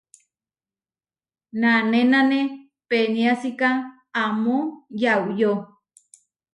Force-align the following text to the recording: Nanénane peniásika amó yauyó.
Nanénane 1.61 2.41
peniásika 2.87 3.69
amó 4.23 4.57
yauyó. 5.01 5.53